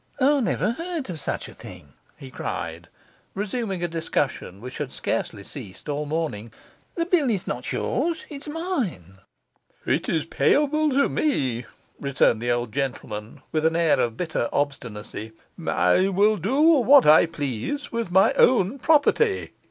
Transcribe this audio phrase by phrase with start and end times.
[0.19, 2.87] 'I never heard of such a thing,' he cried,
[3.35, 6.51] resuming a discussion which had scarcely ceased all morning.
[6.95, 9.19] 'The bill is not yours; it is mine.'
[9.85, 11.67] 'It is payable to me,'
[11.99, 15.33] returned the old gentleman, with an air of bitter obstinacy.
[15.63, 19.51] 'I will do what I please with my own property.